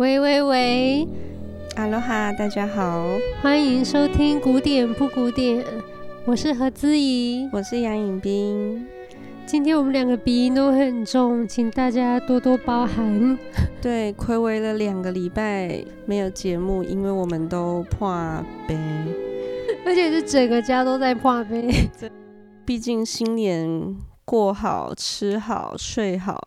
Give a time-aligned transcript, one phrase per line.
[0.00, 1.08] 喂喂喂，
[1.76, 3.06] 哈喽哈，大家好，
[3.42, 5.62] 欢迎收听古典不古典，
[6.24, 8.86] 我是何姿怡，我是杨颖冰。
[9.44, 13.38] 今天我们两个鼻音都很重，请大家多多包涵。
[13.82, 18.10] 对，睽违了两个礼拜没有节目，因为我们都破
[18.66, 18.74] 杯，
[19.84, 21.70] 而且是整个家都在破杯。
[22.64, 26.40] 毕竟新年过好，吃好，睡好。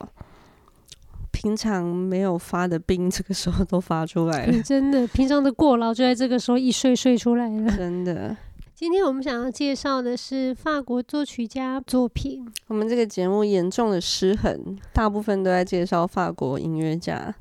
[1.43, 4.63] 平常没有发的病，这个时候都发出来了。
[4.63, 7.69] 真的，平常的过劳就在这个时候一睡睡出来了。
[7.75, 8.33] 真的。
[8.73, 12.49] 今天我们想要介绍的是法国作曲家作品。
[12.67, 17.35] 我们这个节目严重的失衡，大部分都在介绍法国音乐家。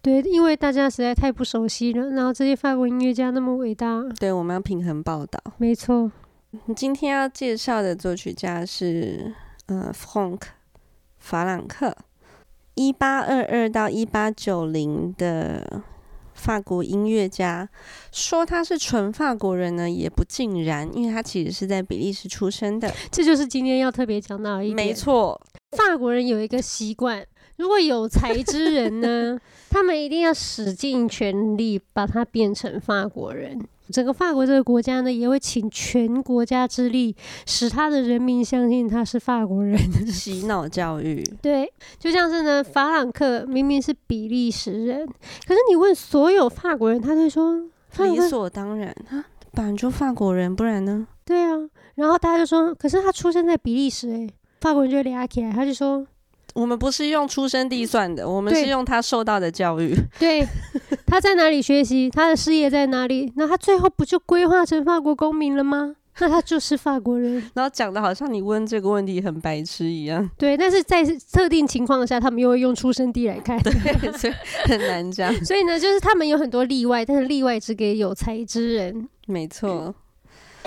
[0.00, 2.10] 对，因为大家实在太不熟悉了。
[2.10, 4.04] 然后这些法国音乐家那么伟大。
[4.20, 5.40] 对，我们要平衡报道。
[5.58, 6.12] 没错。
[6.76, 9.34] 今天要介绍的作曲家是
[9.66, 10.42] 呃，Franck
[11.18, 11.96] 法朗克。
[12.74, 15.82] 一八二二到一八九零的
[16.34, 17.68] 法国音乐家，
[18.10, 22.92] 说他是纯法国人呢，也不尽然，因为他其实是在比利时出生的。
[23.10, 24.76] 这就是今天要特别讲到一点。
[24.76, 25.40] 没错，
[25.72, 27.24] 法国人有一个习惯，
[27.56, 33.60] 如果有才之人呢， 他们一定要使尽全力把他变成法国人。
[33.92, 37.14] 整个法国这个国家呢，也会请全国家之力，
[37.46, 39.78] 使他的人民相信他是法国人。
[40.06, 45.06] 洗脑教育， 对，就像是呢，法朗克明明是比利时人，
[45.46, 47.60] 可是你问所有法国人，他就说
[47.98, 51.06] 理所当然啊，本来就法国人，不然呢？
[51.24, 51.56] 对啊，
[51.96, 56.06] 然后大家就说，可是他出生在比利时，诶，法国人就俩起来，他就说。
[56.54, 59.94] 我们不是用出生地算的，我们是用他受到的教育。
[60.18, 60.46] 对，
[61.06, 65.96] 他在哪里学习，他的事业在哪里，那他最后不就规划成法国公民了吗？
[66.18, 67.42] 那他就是法国人。
[67.54, 70.28] 然后讲的好像你问这个问题很白痴一样。
[70.36, 71.02] 对，但是在
[71.32, 74.32] 特定情况下，他们又会用出生地来看， 对，所以
[74.64, 75.32] 很难讲。
[75.44, 79.08] 所以呢，就是他们有很多例外，但是例外只给有才之人。
[79.26, 79.94] 没错。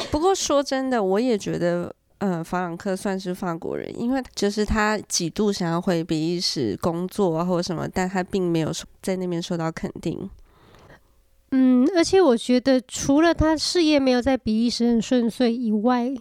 [0.09, 1.93] 不过说真的，我也觉得。
[2.19, 8.71] 嗯，法朗克算是法国人，因为就是他几度想要回比利时工作啊，或者什么，但他并没有
[9.01, 10.29] 在那边受到肯定。
[11.51, 16.13] 嗯，而且我觉得，除了他事业没有在比利时很顺遂以外，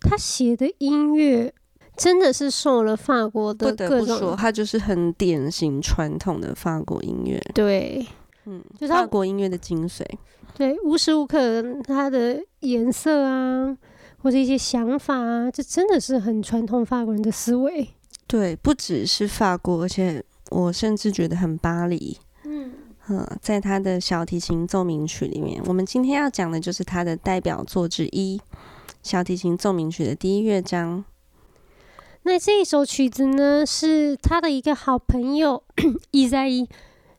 [0.00, 1.52] 他写的音乐
[1.96, 7.38] 真的是受了法国的各种，不得不说，他就是很典型传统的法国音乐。
[7.54, 8.06] 对，
[8.44, 10.04] 嗯，就是法国音乐的精髓。
[10.54, 13.76] 对，无时无刻他的颜色啊。
[14.22, 17.88] 或者一些想法啊，这真的是很传统法国人的思维。
[18.26, 22.16] 对，不只是法国，而且我甚至觉得很巴黎。
[22.44, 22.72] 嗯，
[23.08, 28.40] 嗯，在他的小提琴奏鸣曲里面，我们今天要讲的就是他的代表作之一——
[29.02, 31.04] 小提琴奏鸣曲的第一乐章。
[32.22, 35.62] 那这一首曲子呢，是他的一个好朋友
[36.12, 36.68] 伊萨伊，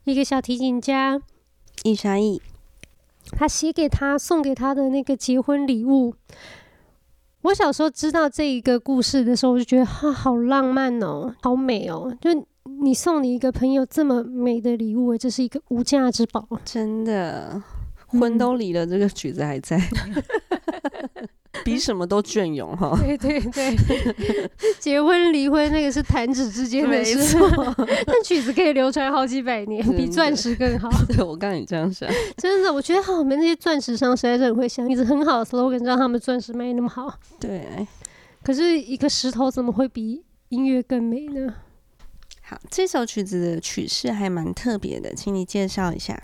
[0.04, 1.20] 一个小提琴家
[1.84, 2.40] 伊沙伊，
[3.32, 6.14] 他写给他送给他的那个结婚礼物。
[7.44, 12.16] 我小时候知道这一个故事的时候，我就觉得哈，好浪漫哦，好美哦！
[12.22, 12.30] 就
[12.84, 16.48] 你送你一个朋友这么美的礼物，这是一个无价之宝。
[16.64, 17.62] 真的，
[18.06, 19.82] 婚都离了，嗯、这个曲子还在。
[21.66, 22.98] 比什么都隽永哈！
[23.02, 27.38] 对对对， 结婚离婚那个是弹指之间的事，
[28.08, 30.90] 但曲子可以流传好几百年，比钻石更好。
[31.10, 37.14] 对，我刚才也这样想，真的，我觉得好，我们那些钻石商实在是很会想一直很好的 slogan，让他们钻石卖那么好。
[37.38, 37.86] 对，
[38.42, 41.54] 可是一个石头怎么会比音乐更美呢？
[42.44, 46.22] 好，这首曲子的曲式还蛮特别的，请你介绍一下。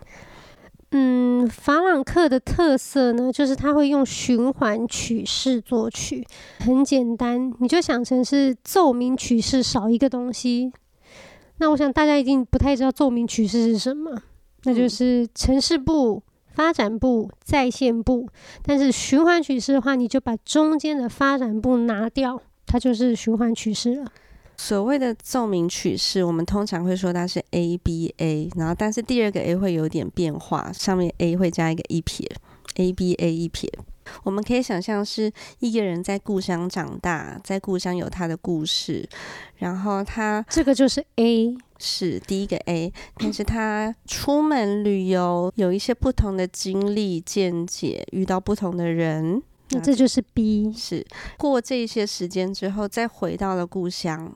[0.92, 6.25] 嗯，法朗克的特色呢，就是他会用循环曲式作曲，
[6.59, 10.72] 很简单，你就想成是奏鸣曲式少一个东西。
[11.58, 14.18] 那我想大家一定不太知道奏鸣曲式是什么，
[14.64, 16.24] 那就是城市部、
[16.54, 18.28] 发展部、在线部。
[18.63, 24.06] 但是循环曲式的话，你就把中间的发展部拿掉，它就是循环曲式了。
[24.57, 32.30] 所谓的奏鸣曲式，我们通常会说它是 A B A，然后但是第二个 A 会有点变化，上面 A 会加一个一撇
[32.75, 33.71] ，A B A 一撇。
[34.24, 39.07] 我们可以想象是一个人在故乡长大，在故乡有他的故事，
[39.57, 51.06] 然后他这个就是 A，是第一个 A，但是他出门旅游，有一些不同的经历见解，遇到不同的人，那这就是 B，是
[51.38, 54.33] 过这些时间之后，再回到了故乡。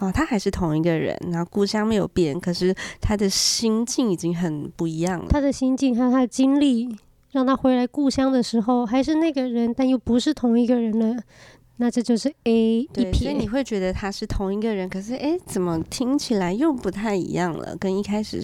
[0.00, 5.26] 哦，他还是同一个人，然后故乡没有变，可是他的心境已经很不一样了。
[5.28, 6.88] 他的心境和他的经历，
[7.32, 11.22] 让他回来故乡的时候还是那个人，但又不是同一个人了。
[11.76, 13.12] 那这就是 A 对一撇。
[13.12, 17.76] 所以你会觉得他是同一个人，可是诶，怎么听起来又不太一样了？
[17.76, 18.42] 跟一开始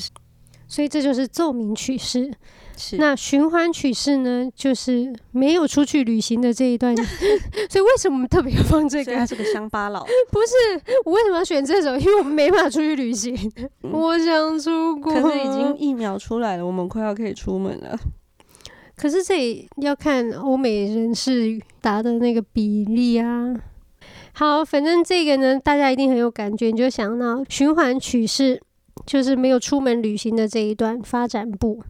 [0.68, 2.32] 所以这就是奏鸣曲式。
[2.78, 6.94] 是那循环曲式呢，就是没有出去旅行的这一段。
[7.70, 9.16] 所以为什么我们特别要放这个？
[9.16, 10.04] 他是个乡巴佬。
[10.30, 11.96] 不是，我为什么要选这首？
[11.96, 13.34] 因为我们没法出去旅行。
[13.56, 17.98] 嗯、我想出国，可是已经疫苗出来了，我们快要可以出门了。
[18.94, 23.54] 可是这里要看欧美人士答的那个比例啊。
[24.34, 28.60] 好，反正这个呢，大家一定很有感觉，你就想到循环曲式，
[29.06, 31.82] 就是没有出门旅行的这一段发展部。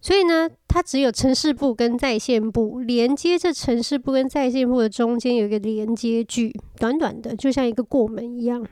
[0.00, 8.64] 所以呢，它只有城市部跟在线部连接这城市部跟在线部的中间有一个连接句，短短的，就像一个过门一样。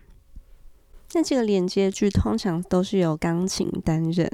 [1.15, 4.31] 那这个连接句通常都是由钢琴担任，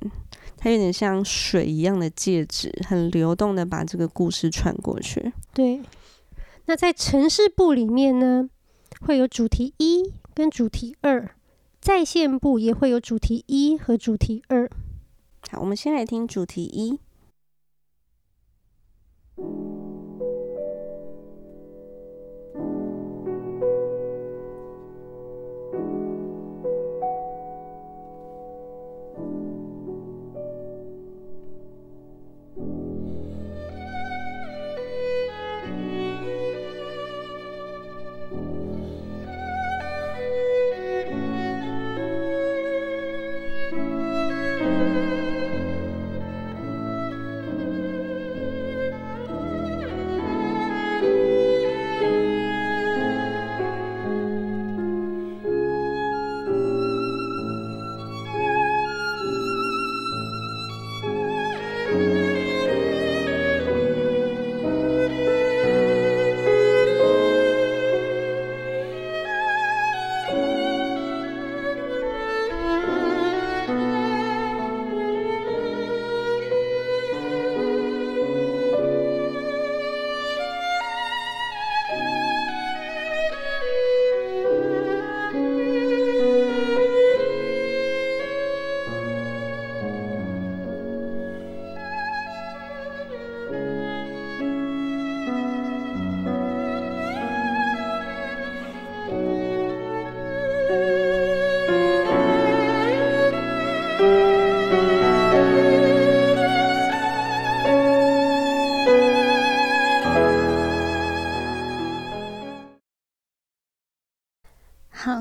[0.58, 5.32] 它有点像水一样的介质，很流动的把这个故事传过去。
[5.54, 5.80] 对。
[6.66, 8.48] 那在城市部里面呢，
[9.00, 11.34] 会有主题一跟主题二，
[11.82, 14.70] 在线部也会有主题一和主题二。
[15.50, 17.00] 好，我们先来听主题一。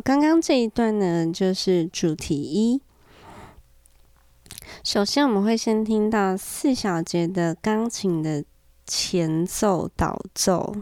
[0.03, 2.81] 刚刚这一段呢，就是主题一。
[4.83, 8.43] 首先，我们会先听到四小节的钢琴的
[8.87, 10.75] 前奏导奏，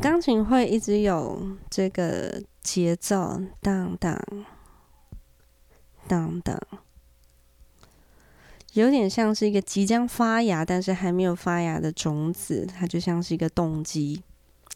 [0.00, 4.16] 钢琴会一直有这个节奏，当当
[6.06, 6.56] 当当，
[8.74, 14.22] 有点像是一个即将发芽但是还没有发芽的种子，它就像是一个动机，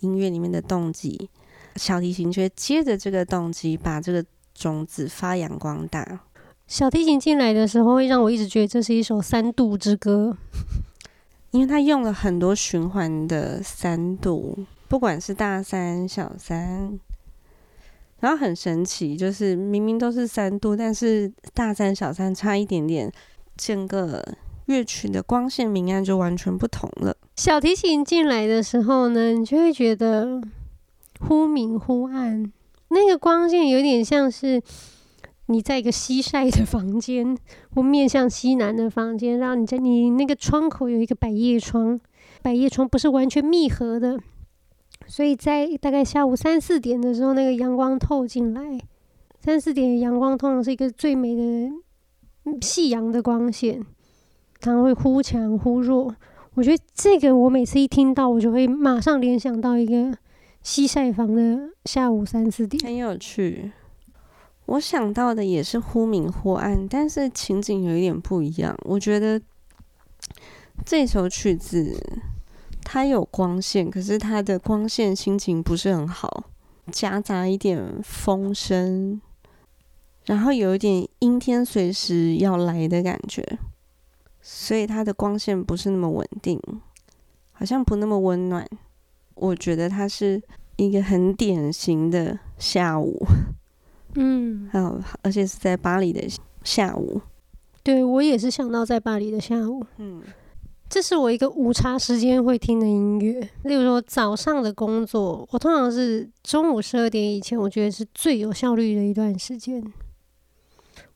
[0.01, 1.31] 音乐里面的动机。
[1.77, 4.25] 小提琴却接着这个动机，把这个
[4.55, 6.21] 种子发扬光大。
[6.67, 10.37] 小提琴进来的时候，会让我一直觉得这是一首三度之歌，
[11.53, 16.99] 因为它用了很多循环的三度，不管是大三、小三，
[18.19, 23.13] 然后很神奇，就是明明都是三度，但是大三、小三差一点点，
[23.57, 24.25] 整个
[24.65, 27.17] 乐曲的光线明暗就完全不同了。
[27.37, 30.41] 小提琴进来的时候呢，你就会觉得。
[31.21, 32.53] 忽明忽暗，
[32.89, 34.63] 那个光线有点像是
[35.47, 37.37] 你在一个西晒的房间，
[37.75, 41.99] 或面向西南的房间，然后你在你那个窗口有一个百叶窗，
[42.43, 44.19] 百叶窗不是完全密合的，
[45.07, 48.79] 所以在大概下午三四点的时候，那个阳光透进来，
[49.41, 51.73] 三四点阳光通常是一个最美的
[52.61, 53.85] 夕阳的光线，
[54.61, 56.15] 它会忽强忽弱。
[56.55, 60.17] 我觉得这个我每次一听到，我就会马上联想到一个。
[60.69, 63.71] 西晒房的下午三四点，很有趣。
[64.65, 68.77] 我想到的也是忽明忽暗，但是情景有一点不一样。
[68.83, 69.41] 我觉得
[70.85, 72.21] 这首曲子
[72.83, 76.51] 它有光线，可是它的光线心情不是很好，
[76.91, 79.21] 夹杂一点风声，
[80.25, 83.57] 然后有一点阴天随时要来的感觉，
[84.43, 86.61] 所以它的光线不是那么稳定，
[87.53, 88.69] 好像不那么温暖。
[89.37, 90.43] 我觉得它是
[90.77, 93.25] 一个很典型的下午，
[94.17, 96.23] 嗯，还有而且是在巴黎的
[96.65, 97.21] 下午。
[97.83, 100.21] 对，我也是想到在巴黎的下午，嗯，
[100.89, 103.41] 这是我一个午茶时间会听的音乐。
[103.63, 109.85] 例如说早上的工作，我通常是中午十二点以前，我觉得是最有效率的一段时间。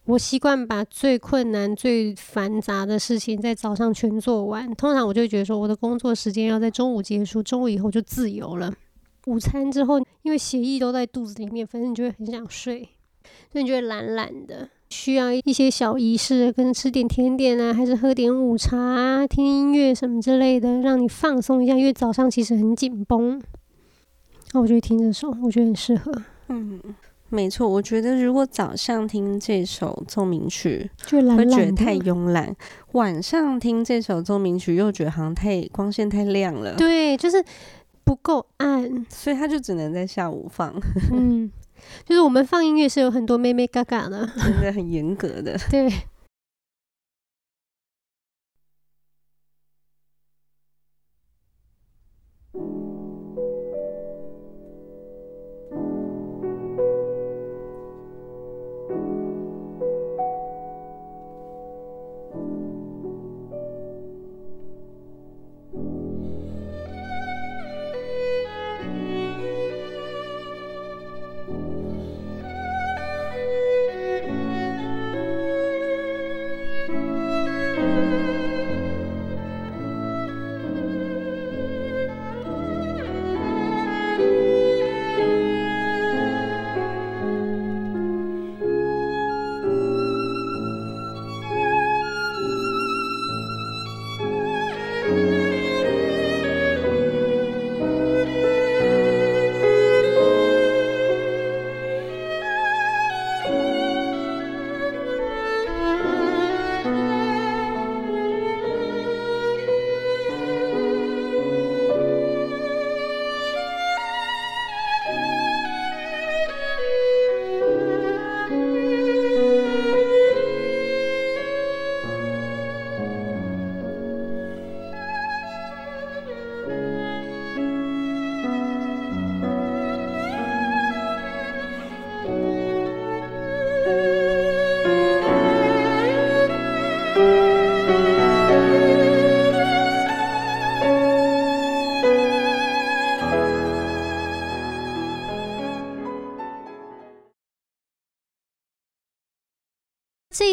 [0.07, 4.75] 我习惯把最困难、最繁杂的事情在早上全做完。
[4.75, 8.73] 通常我就会觉得说，我的工作时间要在中午结束，中午以后就自由了。
[9.27, 12.89] 午餐之后，因为血液都在肚子里面，反正你就会很想睡，
[13.53, 21.77] 所以你就会懒懒的，需要一些小仪式，跟吃点甜点啊，还是喝点午茶，听音乐什么之类的，让你放松一下。
[21.77, 23.41] 因为早上其实很紧绷，
[24.53, 26.11] 那我就会听这首，我觉得很适合。
[26.49, 26.81] 嗯，
[27.31, 32.53] 没错，我觉得如果早上听这首奏鸣曲，就懒懒会觉得太慵懒；
[32.93, 36.75] 晚上听这首奏鸣曲，又觉得好像太光线太亮了。
[36.75, 37.43] 对，就是。
[38.03, 40.75] 不够暗，所以他就只能在下午放。
[41.13, 41.49] 嗯，
[42.05, 45.57] 就是我们放音乐是有很多妹妹嘎嘎的，真的很严格的。
[45.71, 45.89] 对。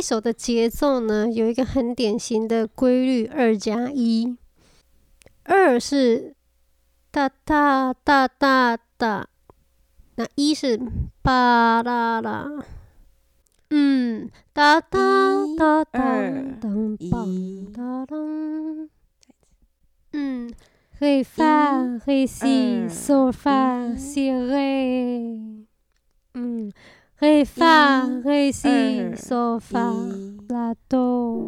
[0.08, 4.38] 手的节奏呢，有一个很典型的规律：二加一。
[5.44, 6.34] 二是
[7.12, 9.28] 哒哒哒哒哒，
[10.16, 10.80] 那一是
[11.22, 12.48] 吧啦啦。
[13.70, 14.98] 嗯，哒哒
[15.58, 16.00] 哒哒
[17.76, 18.18] 哒，
[20.14, 20.50] 嗯，
[20.98, 25.66] 黑发黑丝，素发细蕊，
[26.34, 26.72] 嗯。
[27.20, 29.92] 嘿发黑心，手法
[30.50, 31.44] 拉动，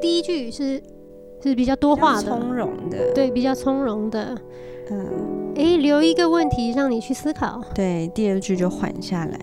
[0.00, 0.82] 第一句是
[1.40, 4.36] 是比较多话的，从容的，对，比较从容的。
[4.90, 7.62] 嗯，诶，留一个问题让你去思考。
[7.72, 9.38] 对，第二句就缓下来。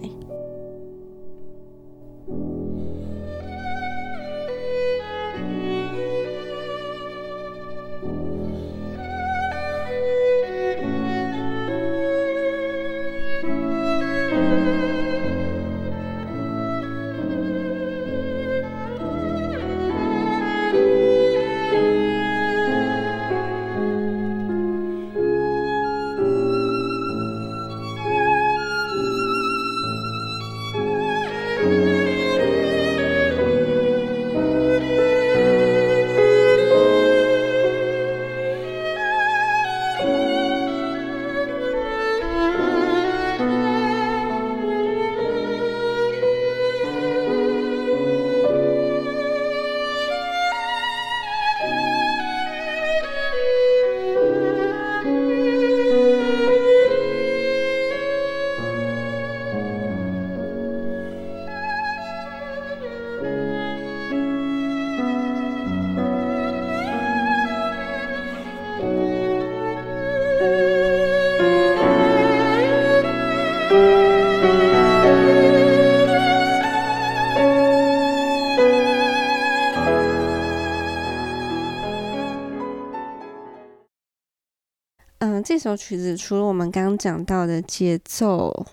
[85.45, 88.65] 这首曲子除了我们刚刚讲到的节奏，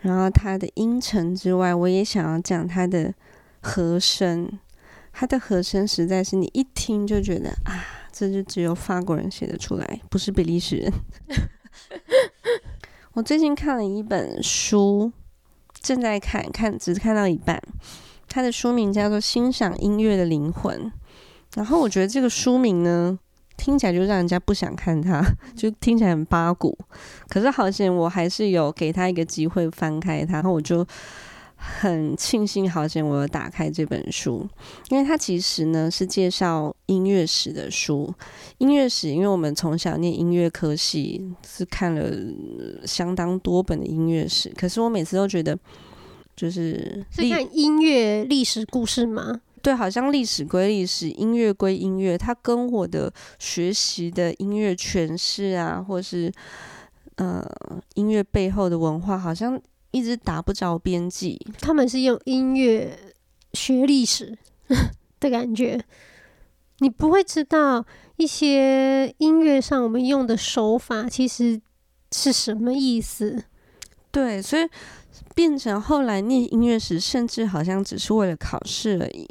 [0.00, 3.14] 然后它的音程之外，我也想要讲它的
[3.60, 4.58] 和声。
[5.12, 10.92] 它的和声实在是你一听就觉得啊，这就只有法国人写得出来，不是比利时人。
[13.14, 15.12] 我最近看了一本书，
[15.80, 17.62] 正在看，看只看到一半。
[18.28, 20.86] 它的书名叫做《欣赏音乐的灵魂》。
[21.54, 23.16] 然后我觉得这个书名呢，
[23.58, 25.22] 听起来就让人家不想看他，
[25.54, 26.74] 就听起来很八股。
[27.28, 30.86] 可是好险，我还是有给他一个机会翻开它，然后我就。
[31.60, 34.48] 很庆幸，好险我有打开这本书，
[34.90, 38.14] 因为它其实呢是介绍音乐史的书。
[38.58, 42.16] 音乐史，因为我们从小念音乐科系，是看了
[42.86, 44.48] 相当多本的音乐史。
[44.50, 45.58] 可是我每次都觉得，
[46.36, 49.40] 就是是看音乐历史故事吗？
[49.58, 56.32] 对，好像历史归历史，音乐归音乐，它跟我的学习的音乐诠释啊，或是
[57.16, 57.44] 呃
[57.94, 59.60] 音乐背后的文化，好像。
[59.90, 62.94] 一直打不着边际，他们是用音乐
[63.54, 64.36] 学历史
[65.18, 65.82] 的感觉，
[66.80, 67.82] 你不会知道
[68.16, 71.58] 一些音乐上我们用的手法其实
[72.12, 73.44] 是什么意思。
[74.10, 74.68] 对，所以
[75.34, 79.26] 变成后来念音乐时，甚至好像只是为了考试而已。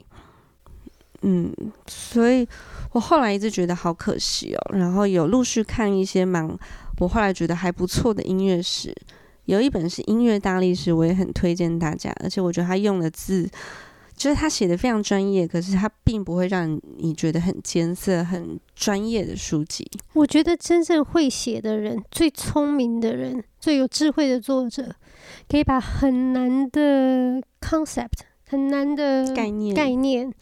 [1.30, 1.54] 嗯，
[1.88, 2.48] 所以
[2.94, 4.78] 我后来一直觉得好可惜哦。
[4.78, 6.58] 然后有陆续看一些蛮，
[7.00, 8.96] 我后来觉得还不错的音乐史。
[9.44, 12.16] 有一本是音乐大历史，我也很推荐大家。
[12.24, 13.50] 而且我觉得他用的字，
[14.16, 19.86] 就是他写的非常专业，可是他并不会让你觉得很艰涩、很专业的书籍。
[20.14, 24.96] 我觉得真正会写的人、最聪明的人、最有智慧的作者，
[25.50, 28.20] 可以把很难的 concept、
[28.50, 30.34] 很难的概念概念。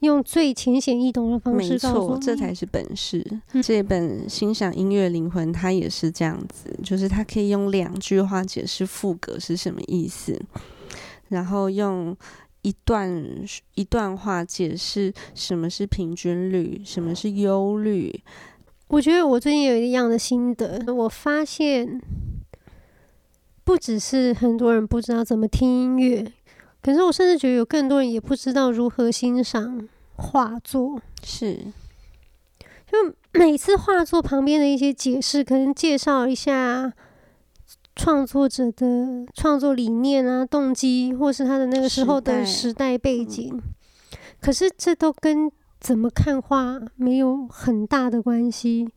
[0.00, 3.24] 用最浅显易懂的方式告诉，没错，这才是本事。
[3.52, 10.40] 嗯、这本欣赏音乐灵魂，它也是这样子，就是它可以用两句话解释副歌是什么意思，
[11.28, 12.16] 然后用
[12.62, 13.24] 一段
[13.74, 18.22] 一段话解释什么是平均率，什么是忧虑。
[18.88, 22.00] 我觉得我最近有一样的心得，我发现
[23.62, 26.32] 不只是很多人不知道怎么听音乐。
[26.82, 31.58] 可是我甚至觉得有更多人也不知道如何欣赏画作，是，
[32.86, 36.92] 就每次画作旁边的一些解释，可能介绍一下
[37.94, 43.50] 创作者的创作理念啊、动机，或是他的那个时候的时代背景。
[43.54, 43.62] 嗯、
[44.40, 48.88] 可是这都跟怎么看画没有很大的关系，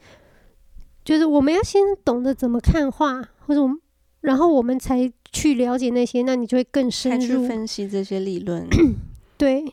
[1.04, 3.80] 就是我们要先懂得怎么看画，或者我们。
[4.22, 8.66] 然后我们才去了解那些，那你就会更深入去分析这些理论。
[9.36, 9.66] 对，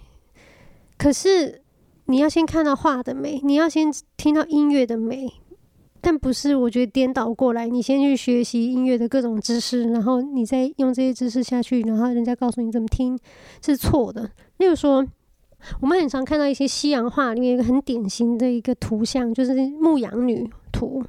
[0.96, 1.60] 可是
[2.06, 5.30] 你要先看到画的美，你要先听到音乐的美，
[6.00, 13.16] 但不是我觉得颠倒过来，你先去学习音乐的各种知识，然后你再用这些知识下去，然后人家告诉你怎么听
[13.64, 14.30] 是错的。
[14.56, 15.06] 例如说，
[15.80, 21.04] 我们很常看到一些西洋画里面一个很典型的一个图像，就是牧羊女图。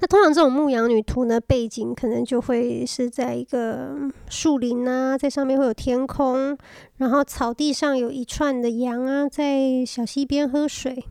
[0.00, 3.96] 那通常这种牧羊女图呢，背景可能就会是在一个
[4.28, 6.56] 树林啊，在上面会有天空，
[6.96, 11.04] 然后草地上有一串的羊啊，在小溪边喝水，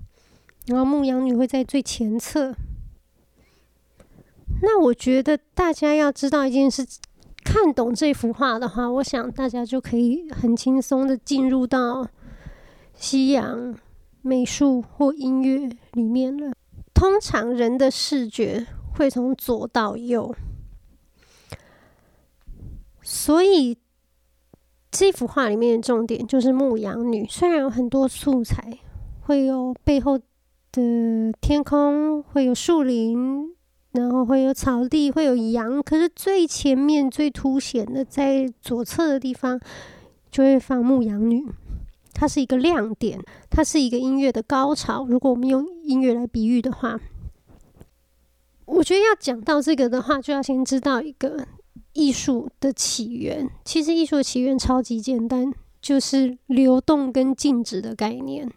[0.67, 2.53] 然后牧羊女会在最前侧。
[4.63, 6.85] 那我觉得大家要知道一件事，
[7.43, 12.07] 看懂这幅画的话，我想大家就可以很轻松的进入到
[12.93, 13.75] 西洋
[14.21, 16.53] 美术或音乐里面了。
[17.01, 20.35] 通常人的视觉会从左到右，
[23.01, 23.75] 所以
[24.91, 27.25] 这幅画里面的重点就是牧羊女。
[27.27, 28.77] 虽然有很多素材，
[29.21, 30.19] 会有背后
[30.71, 33.55] 的天空，会有树林，
[33.93, 39.59] 然后会有草地，会有羊，可是最前面最凸显的，在左侧的地方
[40.29, 41.47] 就会放牧羊女。
[42.13, 43.19] 它是一个亮点，
[43.49, 45.05] 它是一个音乐的高潮。
[45.05, 46.99] 如果我们用音乐来比喻的话，
[48.65, 51.45] 我觉得要讲到这个的话，就要先知道一个
[51.93, 53.49] 艺术的起源。
[53.65, 58.51] 其实艺术的起源超级简单，就是流动跟静止的概念。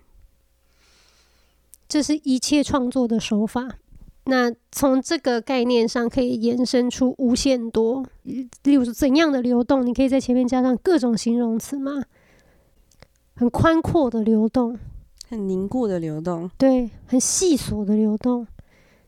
[1.88, 3.78] 这是一切创作的手法。
[4.26, 8.06] 那从这个概念上可以延伸出无限多，
[8.62, 12.02] 例如怎样的流动，你可以在前面加上各种形容词吗？
[13.36, 14.78] 很宽阔的流动，
[15.28, 18.46] 很凝固的流动，对，很细琐的流动，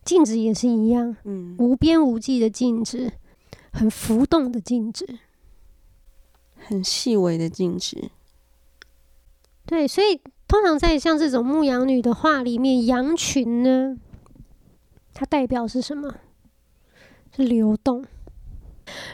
[0.04, 3.12] 静止也是一样，嗯，无边无际的静止，
[3.72, 5.20] 很浮动的静止，
[6.56, 8.10] 很细微的静止，
[9.64, 13.96] 对，所以通常在像这种牧羊女的画里面，羊群呢，
[15.14, 16.16] 它代表是什么？
[17.36, 18.04] 是流动，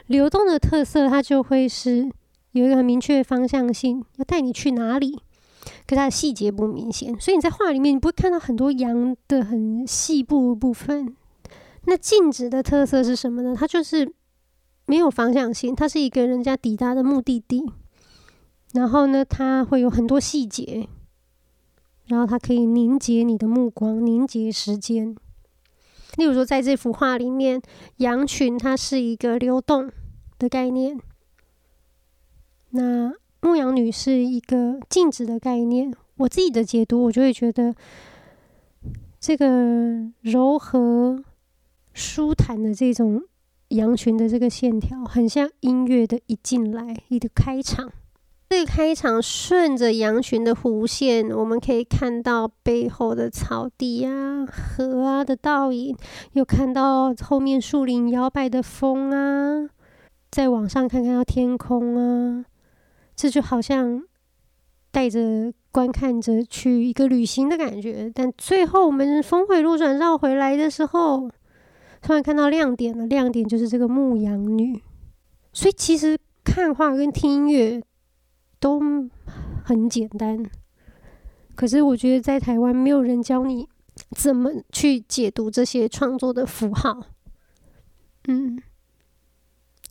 [0.07, 2.11] 流动的特色，它就会是。
[2.53, 5.19] 有一个很明确的方向性，要带你去哪里？
[5.87, 11.17] 可它的细节不明显，所以你在画里面你不会看到很多羊的很细部部分。
[11.85, 13.55] 那静止的特色是什么呢？
[13.57, 14.13] 它就是
[14.87, 17.65] 没有方向性，它是一个人家抵达的目的地。
[18.73, 20.89] 然后呢，它会有很多细节，
[22.07, 25.15] 然后它可以凝结你的目光，凝结时间。
[26.17, 27.61] 例如说，在这幅画里面，
[27.99, 29.91] 羊群它是一个流动
[30.39, 30.99] 的概念，
[32.73, 35.95] 那牧羊女是一个静止的概念。
[36.19, 37.75] 我自己的解读，我就会觉得
[39.19, 41.25] 这个柔和、
[41.93, 43.23] 舒坦的这种
[43.69, 47.91] 羊群的这个线条，很像音乐的一进来，一个开场。
[48.49, 55.97] 这个开场顺着羊群的弧线，我们可以看到背后的草地啊、河啊的倒影，
[56.33, 59.71] 又看到后面树林摇摆的风啊，
[60.31, 62.45] 再往上看看到天空啊，
[63.15, 64.03] 这就好像
[64.91, 68.11] 带着观看者去一个旅行的感觉。
[68.15, 71.31] 但最后我们峰回路转绕回来的时候，
[72.01, 74.83] 突然看到亮点了，亮点就是这个牧羊女。
[75.53, 77.83] 所以其实看画跟听音乐。
[78.63, 78.81] 都
[79.65, 80.41] 很简单，
[81.57, 83.69] 可是我觉得在台湾没有人教你
[84.17, 87.01] 怎么去解读这些创作的符号。
[88.29, 88.63] 嗯，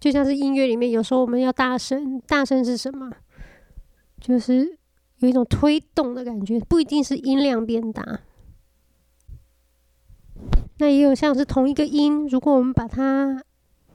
[0.02, 3.12] 就像是音乐里面，有时候我们要大声，大声是什么？
[4.20, 4.78] 就是
[5.20, 8.22] 有一种推动的感觉，不一定是音量变大。
[10.80, 13.44] 那也有像是同一个音，如果我们把它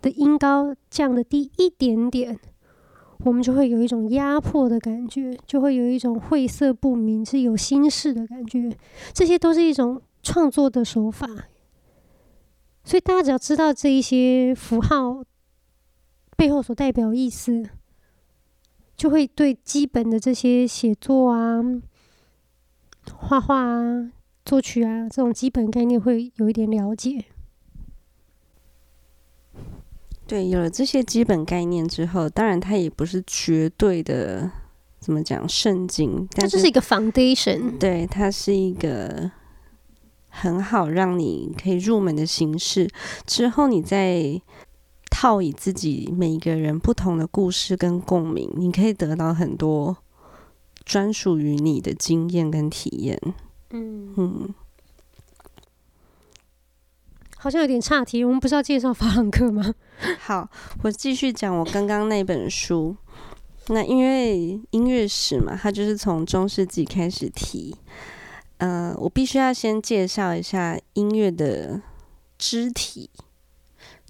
[0.01, 2.39] 的音高降得低一点点。
[3.25, 8.71] 我们就会有一种压迫的感觉，就会有一种晦涩不明、是有心事的感觉。
[9.13, 11.27] 这些都是一种创作的手法，
[12.85, 15.25] 所以大家只要知道这一些符号
[16.37, 17.71] 背后所代表意思，
[18.97, 21.63] 就会对基本的这些写作啊、
[23.17, 24.13] 画画啊、
[24.45, 27.25] 作曲啊这种基本概念会有一点了解。
[30.27, 34.51] 对，有了这些基本概念之后，当然它也不是绝对的，
[34.99, 37.79] 怎么讲圣经，它就是一个 foundation。
[37.79, 39.31] 对，它是一个
[40.29, 42.91] 很好让你可以入门的形式。
[43.25, 44.43] 之后你再
[45.19, 49.97] 套以自己每一个人不同的故事跟共鸣，你可以得到很多
[50.85, 53.19] 专属于你的经验跟体验。
[53.71, 54.55] 嗯嗯。
[57.39, 59.75] 好像有点岔题，我们不是要介绍法朗克吗？
[60.21, 60.51] 好，
[60.83, 62.95] 我继续讲我刚刚那本书。
[63.69, 67.75] 那因为音乐史嘛，它就是从中世纪开始提。
[68.59, 71.81] 呃，我必须要先介绍一下音乐的
[72.37, 73.09] 肢体。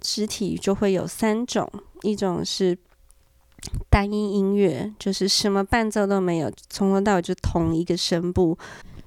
[0.07, 1.69] 肢体就会有三种，
[2.03, 2.79] 一种是
[3.91, 8.57] 单音音乐，就是什么伴奏都没有，从头到尾就同一个声部。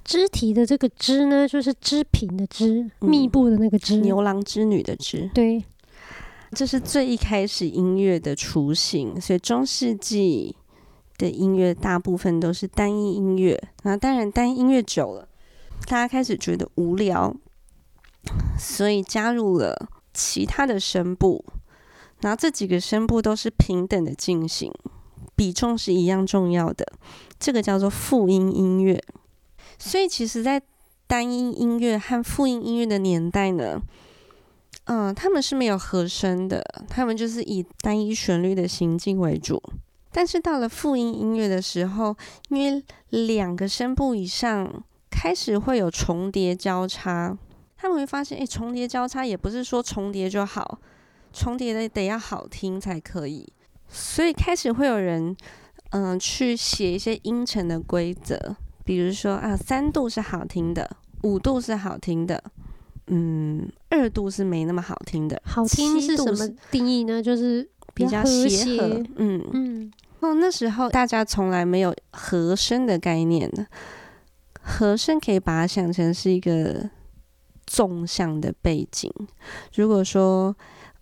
[0.03, 5.29] 肢体的这个肢呢，就是织品的织，密布的那个织，牛郎织女的织。
[5.33, 5.63] 对，
[6.51, 10.53] 这是最一开始音乐的雏形，所以中世纪
[11.17, 13.57] 的音乐大部分都是单一音乐。
[13.83, 15.29] 然后当然单一音乐久了，
[15.85, 17.33] 大家开始觉得无聊，
[18.57, 21.43] 所以加入了其他的声部。
[22.21, 24.71] 然后这几个声部都是平等的进行，
[25.35, 26.85] 比重是一样重要的。
[27.39, 29.01] 这个叫做复音音乐。
[29.77, 30.61] 所以，其实，在
[31.07, 33.81] 单音音乐和复音音乐的年代呢，
[34.83, 39.61] 嗯，他们是没有和声的，他们就是以单一旋律的行进为主。
[40.11, 42.17] 但是到了复音音乐的时候，
[42.49, 47.37] 因为两个声部以上开始会有重叠交叉，
[47.81, 50.79] 他们会发现，哎，重叠交叉也不是说重叠就好，
[51.31, 53.47] 重叠的得要好听才可以。
[53.87, 55.33] 所以开始会有人，
[55.91, 58.57] 嗯，去写一些音程的规则。
[58.83, 62.43] 比如说啊，三度是好听的，五度是好听的，
[63.07, 65.41] 嗯，二度是没那么好听的。
[65.45, 67.23] 好听是什么定义呢？
[67.23, 69.03] 就是比较，比较协和。
[69.15, 69.93] 嗯嗯。
[70.19, 73.65] 哦，那时候大家从来没有和声的概念的，
[74.61, 76.89] 和声可以把它想成是一个
[77.69, 79.13] 纵向的背景。
[79.73, 80.55] 如果说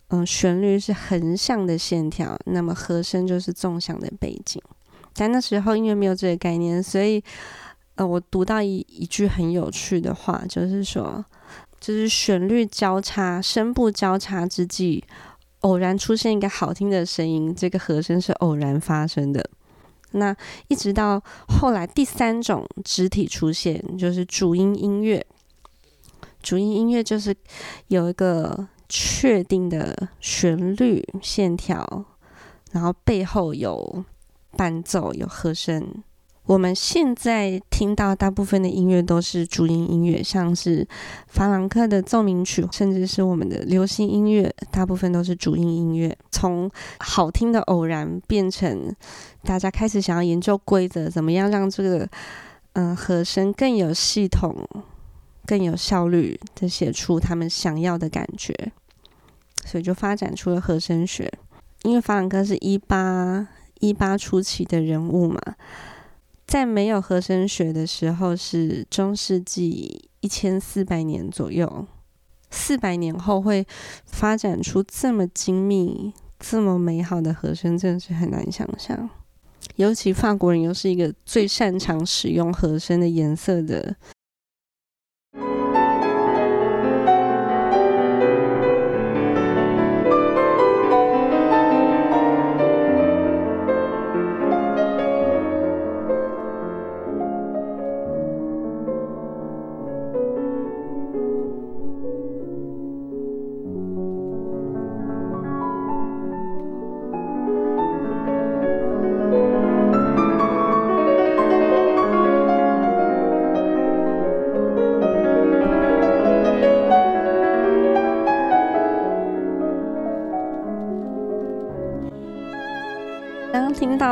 [0.09, 4.61] 嗯，旋律是横向的线条，那么和声就是纵向的背景。
[5.13, 7.23] 但那时候因为没有这个概念，所以。
[7.99, 11.25] 呃，我读到一一句很有趣的话，就是说，
[11.79, 15.03] 就是旋律交叉、声部交叉之际，
[15.61, 19.43] 偶然出现一个好听的声音，这个和声是偶然发生的。
[20.11, 25.25] 那一直到后来第三种肢体出现，就是主音音乐。
[26.47, 27.35] 主音音乐就是
[27.89, 32.05] 有一个确定的旋律线条，
[32.71, 34.05] 然后背后有
[34.55, 35.85] 伴奏、有和声。
[36.45, 40.87] 我们现在听到大部分的音乐都是主音音乐，像是
[41.27, 46.17] 法朗克的奏鸣曲，甚至是我们的流行音乐，大部分都是主音音乐。
[46.31, 48.95] 从好听的偶然变成
[49.43, 52.07] 大家开始想要研究规则，怎么样让这个
[52.71, 54.55] 嗯、和声更有系统、
[55.47, 58.53] 更有效率的写出他们想要的感觉，
[59.65, 61.31] 所以就发展出了和声学。
[61.83, 63.47] 因为法朗克是一八
[63.79, 65.41] 一八初期的人物嘛。
[66.45, 71.87] 在没有和声学的时候，是中世纪一千四百年左右。
[72.49, 73.65] 四百年后会
[74.05, 79.09] 发展出这么精密、这么美好的和声，真的是很难想象。
[79.75, 83.95] 尤其法国人又是一个最擅长使用和声的颜色的。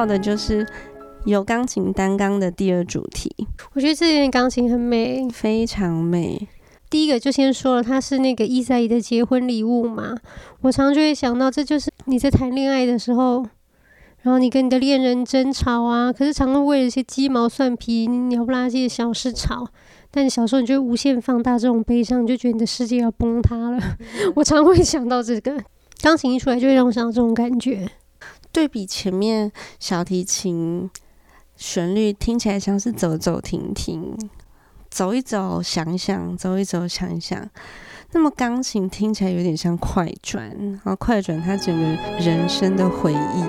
[0.06, 0.64] 到的就是
[1.26, 3.36] 有钢琴单纲的第二主题，
[3.74, 6.48] 我觉得这件钢琴很美，非常美。
[6.92, 10.16] 第一个就先说了，它是那个伊赛伊的结婚礼物嘛，
[10.62, 13.44] 我常就会想到，这就是你在谈恋爱的时候，
[14.22, 19.68] 然后你跟你的恋人争吵啊，可是常常为了一些鸡毛蒜皮、鸟不拉几的小事吵，
[20.12, 23.80] 但你小时候你就会无限放大这种悲伤，你就觉得你的世界要崩塌了。
[24.36, 25.58] 我常会想到这个，
[26.04, 27.90] 钢琴一出来就会让我想到这种感觉。
[28.56, 30.90] 对比前面小提琴
[31.58, 34.18] 旋律听起来像是走走停停，
[34.90, 37.50] 走一走想一想，走一走想一想。
[38.14, 41.86] 那么钢琴听起来有点像快转，然后快转它整个
[42.18, 43.44] 人生的回忆，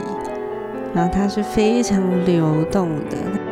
[0.92, 3.46] 然后它是非常流动的。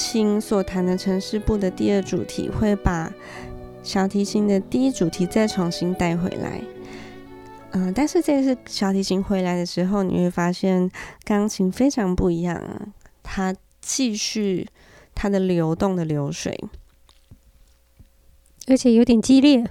[0.00, 3.12] 琴所弹的城市部的第二主题会把
[3.82, 6.62] 小提琴的第一主题再重新带回来，
[7.72, 10.90] 嗯、呃，但是这次小提琴回来的时候，你会发现
[11.22, 12.90] 钢琴非常不一样，
[13.22, 14.66] 它继续
[15.14, 16.58] 它的流动的流水，
[18.66, 19.70] 而且有点激烈。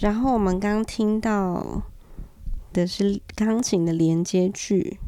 [0.00, 1.82] 然后我们刚听到
[2.72, 4.98] 的是钢琴的连接句，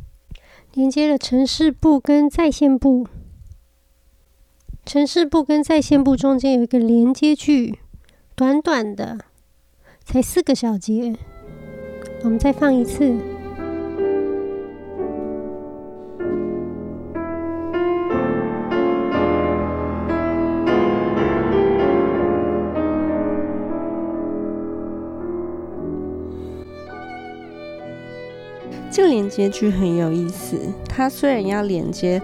[0.75, 3.09] 连接了城市部跟在线部。
[4.93, 7.79] 城市部跟在线部中间有一个连接句，
[8.35, 9.19] 短短的，
[10.03, 11.15] 才四个小节。
[12.25, 13.17] 我们再放一次。
[28.91, 32.21] 这个连接句很有意思，它虽然要连接。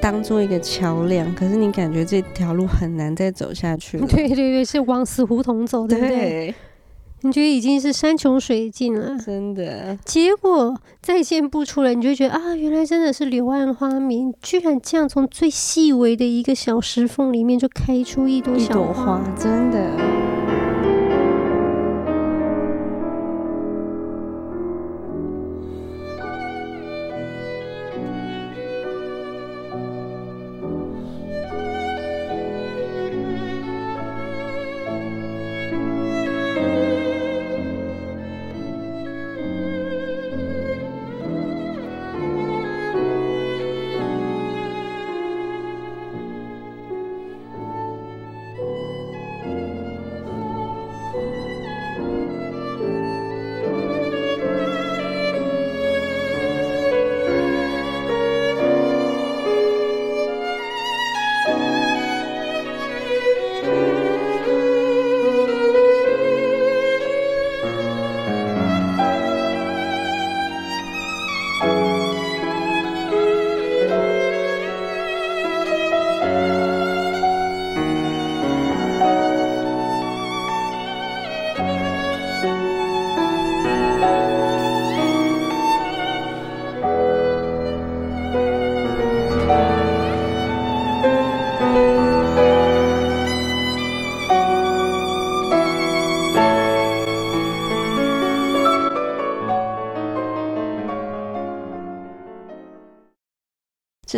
[0.00, 4.06] 当做一个桥梁，可是你感觉这条路很难再走下去了。
[4.08, 6.16] 对对对，是往死胡同走，对不对？
[6.16, 6.54] 对，
[7.22, 9.98] 你觉得已经是山穷水尽了，真的。
[10.04, 20.07] 结果再现不出来，你就觉得啊，原来真的是柳暗花明，居然这样从最细微的一个小石缝里面就开出一朵小花，花真的。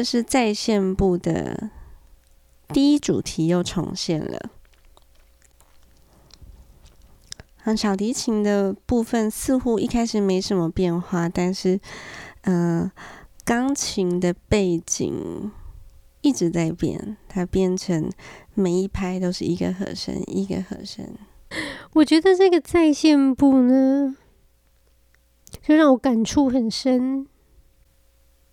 [0.01, 1.69] 这是在线部的
[2.69, 4.49] 第一主题又重现了。
[7.65, 11.79] 嗯，小提琴的部分似乎一开始没什么变化，但是，
[12.45, 12.93] 嗯、呃，
[13.45, 15.53] 钢琴的背景
[16.23, 18.11] 一直在变，它变成
[18.55, 21.07] 每一拍都是一个和声，一个和声。
[21.93, 24.17] 我觉得这个在线部呢，
[25.61, 27.27] 就让我感触很深。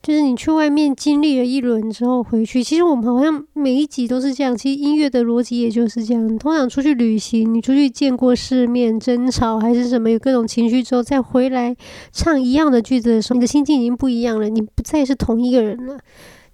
[0.08, 4.56] 就是你去外面经历了一轮之后回去，其实我们好像每一集都是这样。
[4.56, 6.38] 其实音乐的逻辑也就是这样。
[6.38, 11.76] 通常出去旅行，你出去见过世面、争吵还是什么，有各种情绪之后，再回来
[12.14, 16.00] 唱一样的句子的时候，你的心情已经不一样了，你不再是同一个人了。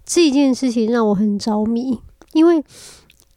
[0.04, 2.00] 这件事情让我很着迷，
[2.32, 2.60] 因为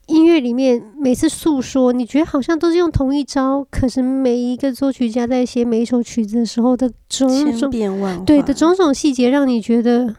[0.07, 10.15] 音乐里面每次诉说，你觉得好像都是用同一招，可是每一个作曲家在写每一首曲子的时候的种种变万化，对的种种细节，让你觉得。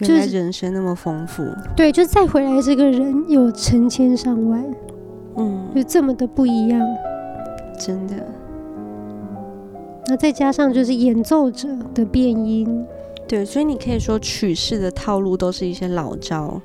[0.00, 1.42] 原来人生那么丰富，
[1.74, 4.62] 对，就再回来这个人有成千上万，
[5.36, 6.80] 嗯，就这么的不一样，
[7.78, 8.14] 真的。
[10.06, 12.86] 那再加上就是演奏者的变音，
[13.26, 16.60] 对，所以你可以说曲式的套路都是一些老招，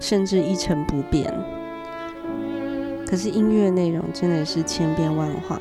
[0.00, 1.32] 甚至一成不变。
[3.06, 5.60] 可是音乐内容真的是千变万化，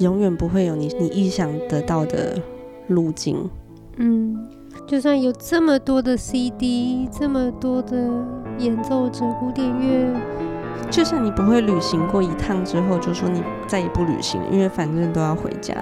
[0.00, 2.38] 永远不会有你你意想得到的
[2.88, 3.48] 路径，
[3.96, 4.48] 嗯。
[4.86, 7.96] 就算有这么多的 CD，这么多的
[8.58, 10.18] 演奏者，古典乐，
[10.90, 15.74] 就算你不会旅行过一趟之后，就说你再也不旅行，因为反正都要回家，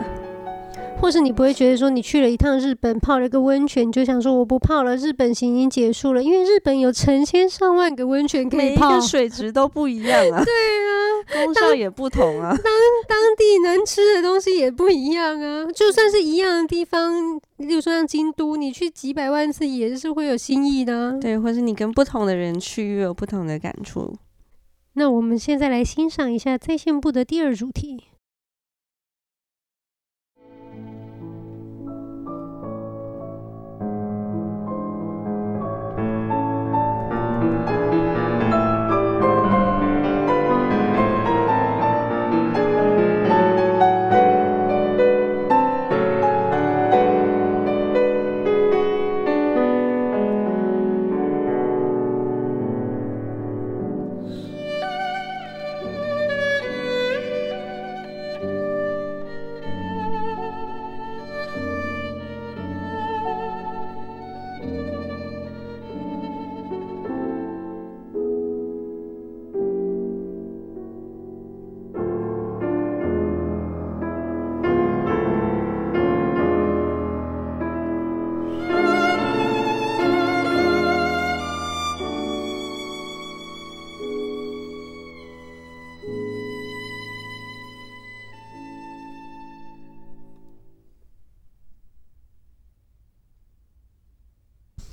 [1.00, 12.64] 或是你不会觉得说你去了一趟日本，泡了个温泉，你就想说我不泡了，日本行已经结束了，因为日本有成千上万个温泉可以泡，每一个水质都不一样啊， 对啊，功效也不同啊，当
[13.08, 17.40] 当地能吃的东西也不一样啊，就算是一样的地方。
[17.56, 21.12] 例如说像京都，你去几百万次也是会有新意的啊。
[21.20, 24.14] 对，或是你跟不同的人去，又有不同的感触。
[24.94, 28.04] 那我们现在来欣赏一下在线部的第二主题。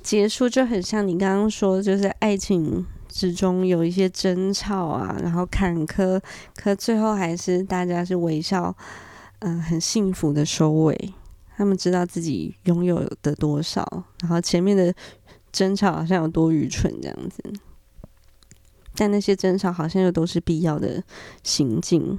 [0.08, 6.18] 结束就很像你刚刚说，就是爱情之中有一些争吵啊，然后坎坷，
[6.56, 8.74] 可最后还是大家是微笑，
[9.40, 11.12] 嗯、很幸福的收尾。
[11.58, 13.86] 他们知道自己拥有的多少，
[14.22, 14.94] 然后前面的
[15.52, 17.42] 争吵好像有多愚蠢这样子，
[18.94, 21.04] 但那些争吵好像又都是必要的
[21.42, 22.16] 行径。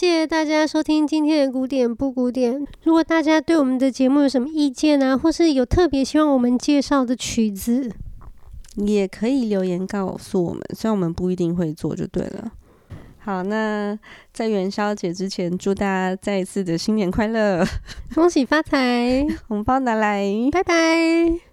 [0.00, 2.66] 谢大家收听今天的古典不古典。
[2.84, 7.92] 如果大家对我们的节目有什么意见啊，或是有特别希望我们介绍的曲子，
[8.76, 12.50] 也可以留言告诉我们，虽然我们不一定会做，就对了。
[13.18, 13.98] 好，那
[14.32, 17.62] 在元宵节之前，祝大家再一次的新年快乐，
[18.14, 21.49] 恭喜发财， 红包拿来，拜拜。